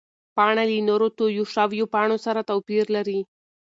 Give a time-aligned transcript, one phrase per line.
[0.35, 3.19] پاڼه له نورو تویو شوو پاڼو سره توپیر لري.